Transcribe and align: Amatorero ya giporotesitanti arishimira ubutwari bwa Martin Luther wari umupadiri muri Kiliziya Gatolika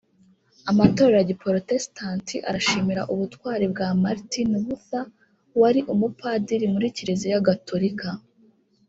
Amatorero 0.71 1.17
ya 1.19 1.29
giporotesitanti 1.31 2.35
arishimira 2.49 3.01
ubutwari 3.13 3.65
bwa 3.73 3.87
Martin 4.03 4.49
Luther 4.65 5.07
wari 5.61 5.79
umupadiri 5.93 6.65
muri 6.73 6.87
Kiliziya 6.95 7.45
Gatolika 7.47 8.09